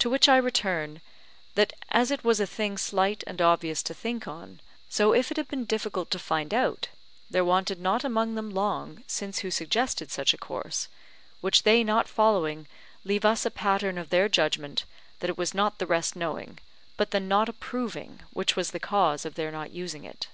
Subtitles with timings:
[0.00, 1.00] To which I return,
[1.54, 5.36] that as it was a thing slight and obvious to think on, so if it
[5.36, 6.88] had been difficult to find out,
[7.30, 10.88] there wanted not among them long since who suggested such a course;
[11.40, 12.66] which they not following,
[13.04, 14.84] leave us a pattern of their judgment
[15.20, 16.58] that it was not the rest knowing,
[16.96, 20.26] but the not approving, which was the cause of their not using it.